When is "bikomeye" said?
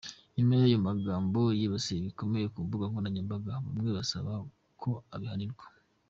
2.07-2.45